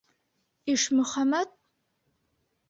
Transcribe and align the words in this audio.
Ишмөхәмәт?! 0.73 1.53